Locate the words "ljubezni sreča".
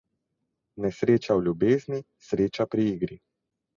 1.49-2.67